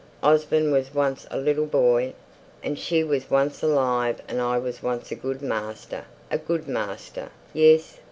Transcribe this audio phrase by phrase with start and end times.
[0.23, 2.13] Osborne was once a little boy,
[2.63, 7.29] and she was once alive and I was once a good master a good master
[7.53, 7.99] yes!